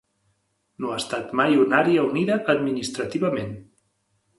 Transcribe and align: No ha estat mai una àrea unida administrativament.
No 0.85 0.93
ha 0.93 0.97
estat 1.01 1.37
mai 1.41 1.59
una 1.67 1.79
àrea 1.83 2.09
unida 2.11 2.41
administrativament. 2.59 3.59